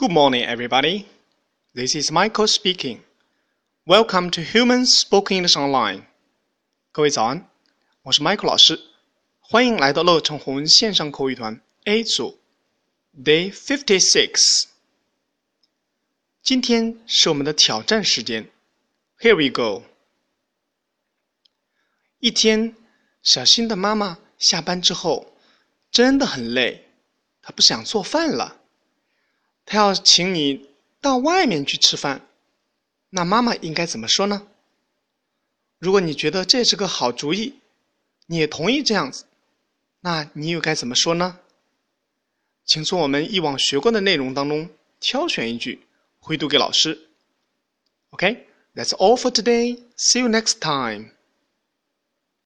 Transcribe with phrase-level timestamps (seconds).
[0.00, 1.06] Good morning, everybody.
[1.74, 3.00] This is Michael speaking.
[3.84, 6.04] Welcome to Human Spoken English Online.
[6.92, 7.50] 各位早安，
[8.02, 8.80] 我是 Michael 老师，
[9.40, 12.38] 欢迎来到乐成红线上口语团 A 组
[13.24, 14.68] Day Fifty Six。
[16.44, 18.48] 今天是我们的挑战时间。
[19.18, 19.82] Here we go.
[22.20, 22.76] 一天，
[23.24, 25.34] 小新的妈妈下班之后
[25.90, 26.84] 真的很累，
[27.42, 28.60] 她不想做饭了。
[29.70, 30.66] 他要请你
[30.98, 32.26] 到外面去吃饭，
[33.10, 34.46] 那妈妈应该怎么说呢？
[35.78, 37.52] 如果你觉得这是个好主意，
[38.24, 39.26] 你也同意这样子，
[40.00, 41.38] 那你又该怎么说呢？
[42.64, 44.70] 请从我们以往学过的内容当中
[45.00, 45.86] 挑选一句，
[46.18, 47.10] 回读给老师。
[48.08, 49.78] OK，that's all for today.
[49.98, 51.10] See you next time.